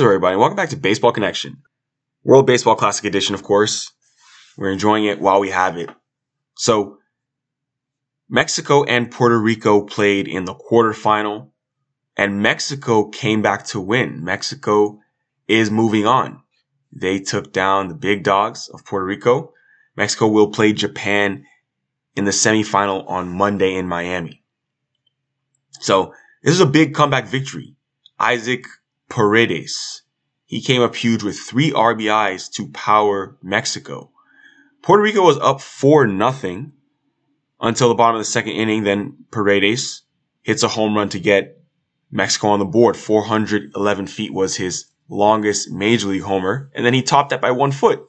[0.00, 0.36] up, everybody?
[0.36, 1.62] Welcome back to Baseball Connection.
[2.24, 3.92] World Baseball Classic Edition, of course.
[4.56, 5.88] We're enjoying it while we have it.
[6.56, 6.98] So,
[8.28, 11.50] Mexico and Puerto Rico played in the quarterfinal,
[12.16, 14.24] and Mexico came back to win.
[14.24, 14.98] Mexico
[15.46, 16.42] is moving on.
[16.92, 19.52] They took down the big dogs of Puerto Rico.
[19.96, 21.44] Mexico will play Japan
[22.16, 24.42] in the semifinal on Monday in Miami.
[25.78, 27.76] So, this is a big comeback victory.
[28.18, 28.64] Isaac
[29.08, 30.02] Paredes.
[30.46, 34.10] He came up huge with three RBIs to power Mexico.
[34.82, 36.72] Puerto Rico was up 4 nothing
[37.60, 38.84] until the bottom of the second inning.
[38.84, 40.02] Then Paredes
[40.42, 41.62] hits a home run to get
[42.10, 42.96] Mexico on the board.
[42.96, 46.70] 411 feet was his longest major league homer.
[46.74, 48.06] And then he topped that by one foot,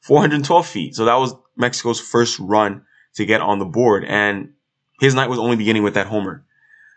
[0.00, 0.94] 412 feet.
[0.94, 2.82] So that was Mexico's first run
[3.14, 4.04] to get on the board.
[4.04, 4.54] And
[5.00, 6.44] his night was only beginning with that homer.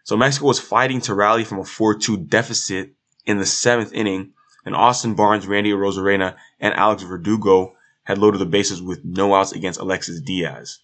[0.03, 2.95] So Mexico was fighting to rally from a 4-2 deficit
[3.29, 4.33] in the seventh inning,
[4.65, 9.51] and Austin Barnes, Randy Arozarena, and Alex Verdugo had loaded the bases with no outs
[9.51, 10.79] against Alexis Diaz.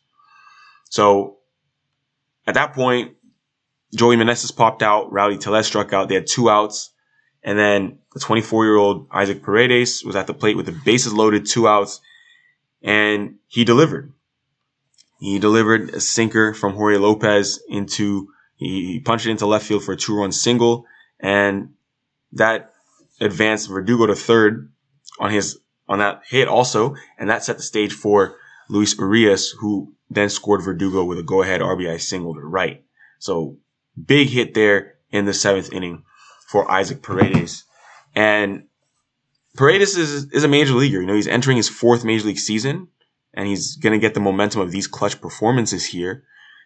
[0.89, 1.38] So
[2.45, 3.16] at that point,
[3.95, 6.07] Joey Meneses popped out, Rowdy Tellez struck out.
[6.07, 6.91] They had two outs.
[7.43, 11.13] And then the 24 year old Isaac Paredes was at the plate with the bases
[11.13, 12.01] loaded, two outs,
[12.83, 14.13] and he delivered.
[15.19, 19.93] He delivered a sinker from Jorge Lopez into, he punched it into left field for
[19.93, 20.85] a two run single.
[21.19, 21.75] And
[22.36, 22.73] that
[23.19, 24.72] advanced Verdugo to third
[25.19, 28.36] on his on that hit also, and that set the stage for
[28.69, 32.83] Luis Urias, who then scored Verdugo with a go-ahead RBI single to right.
[33.19, 33.58] So
[34.03, 36.03] big hit there in the seventh inning
[36.50, 37.63] for Isaac Paredes,
[38.16, 38.66] and
[39.56, 41.02] Paredes is is a major leaguer.
[41.02, 42.89] You know, he's entering his fourth major league season,
[43.33, 46.23] and he's gonna get the momentum of these clutch performances here.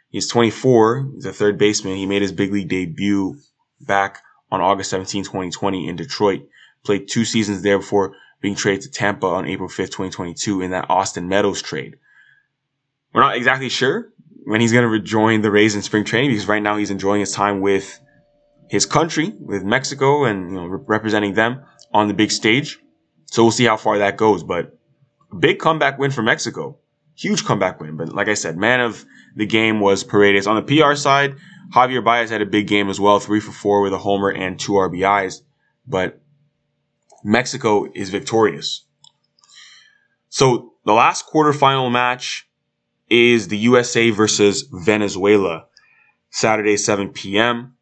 [0.09, 1.11] He's 24.
[1.13, 1.95] He's a third baseman.
[1.95, 3.35] He made his big league debut
[3.79, 6.47] back on August 17, 2020 in Detroit.
[6.83, 10.89] Played two seasons there before being traded to Tampa on April 5th, 2022 in that
[10.89, 11.97] Austin Meadows trade.
[13.13, 14.09] We're not exactly sure
[14.45, 17.19] when he's going to rejoin the Rays in spring training because right now he's enjoying
[17.19, 17.99] his time with
[18.69, 22.79] his country, with Mexico and, you know, representing them on the big stage.
[23.25, 24.77] So we'll see how far that goes, but
[25.37, 26.77] big comeback win for Mexico.
[27.15, 27.97] Huge comeback win.
[27.97, 29.05] But like I said, man of
[29.35, 30.47] the game was Paredes.
[30.47, 31.35] On the PR side,
[31.73, 34.59] Javier Baez had a big game as well, three for four with a homer and
[34.59, 35.41] two RBIs,
[35.87, 36.21] but
[37.23, 38.85] Mexico is victorious.
[40.29, 42.47] So the last quarterfinal match
[43.09, 45.65] is the USA versus Venezuela,
[46.29, 47.75] Saturday, 7 p.m.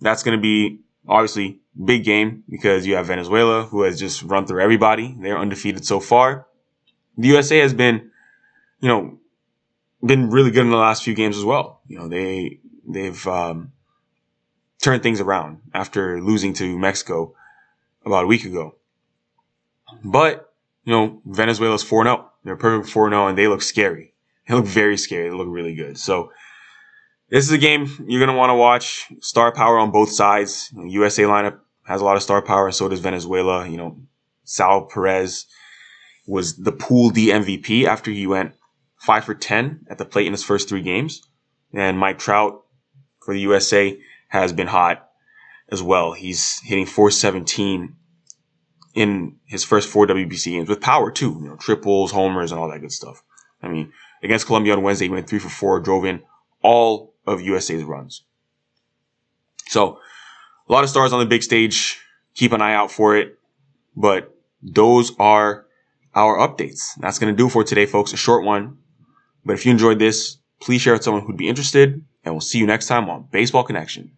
[0.00, 4.46] That's going to be obviously big game because you have Venezuela who has just run
[4.46, 5.16] through everybody.
[5.20, 6.46] They're undefeated so far.
[7.16, 8.10] The USA has been,
[8.80, 9.18] you know,
[10.04, 11.82] been really good in the last few games as well.
[11.86, 12.60] You know, they
[12.92, 13.72] they've um,
[14.80, 17.34] turned things around after losing to Mexico
[18.04, 18.74] about a week ago.
[20.04, 20.52] But,
[20.84, 22.24] you know, Venezuela's 4-0.
[22.44, 24.08] They're perfect 4-0 and they look scary.
[24.48, 25.28] They look very scary.
[25.28, 25.96] They look really good.
[25.96, 26.32] So
[27.28, 29.06] this is a game you're going to want to watch.
[29.20, 30.72] Star power on both sides.
[30.74, 33.68] USA lineup has a lot of star power and so does Venezuela.
[33.68, 34.00] You know,
[34.42, 35.46] Sal Perez
[36.26, 38.54] was the pool D MVP after he went
[38.98, 41.22] five for 10 at the plate in his first three games.
[41.72, 42.64] And Mike Trout
[43.30, 43.96] for the USA
[44.26, 45.08] has been hot
[45.70, 46.14] as well.
[46.14, 47.94] He's hitting 417
[48.94, 52.68] in his first four WBC games with power too, you know, triples, homers, and all
[52.72, 53.22] that good stuff.
[53.62, 53.92] I mean,
[54.24, 56.22] against Colombia on Wednesday, he went three for four, drove in
[56.60, 58.24] all of USA's runs.
[59.68, 60.00] So,
[60.68, 62.00] a lot of stars on the big stage.
[62.34, 63.38] Keep an eye out for it.
[63.94, 65.66] But those are
[66.16, 66.96] our updates.
[66.98, 68.12] That's going to do for today, folks.
[68.12, 68.78] A short one.
[69.44, 72.58] But if you enjoyed this, please share with someone who'd be interested and we'll see
[72.58, 74.12] you next time on Baseball Connection.